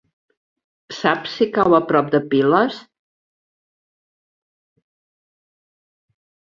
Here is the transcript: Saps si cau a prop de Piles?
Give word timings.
Saps 0.99 1.35
si 1.41 1.47
cau 1.59 1.75
a 1.79 1.81
prop 1.91 2.09
de 2.17 2.23
Piles? 2.31 2.81